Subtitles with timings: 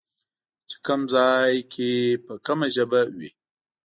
[0.69, 1.91] چې کوم ځای کې
[2.23, 3.29] به کومه ژبه وي